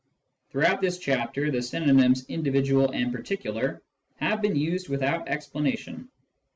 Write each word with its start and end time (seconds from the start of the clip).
Throughout 0.49 0.81
this 0.81 0.97
chapter 0.97 1.51
the 1.51 1.61
synonyms" 1.61 2.25
individual" 2.27 2.89
and" 2.91 3.11
particular" 3.13 3.83
have 4.19 4.41
been 4.41 4.55
used 4.55 4.89
without 4.89 5.29
explanation. 5.29 6.09